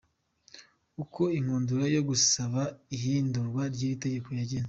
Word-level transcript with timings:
Uko 1.03 1.21
inkundura 1.37 1.85
yo 1.95 2.01
gusaba 2.09 2.61
ihindurwa 2.95 3.61
ry’iri 3.73 3.97
tegeko 4.03 4.27
yagenze. 4.39 4.59